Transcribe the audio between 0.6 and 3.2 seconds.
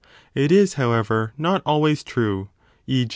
however, not always true, e.